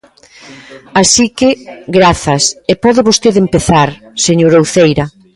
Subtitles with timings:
[1.01, 1.49] Así que,
[1.97, 3.89] grazas, e pode vostede empezar,
[4.25, 5.05] señora Uceira.